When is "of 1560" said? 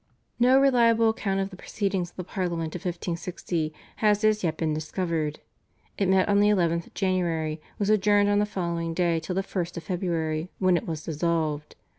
2.73-3.71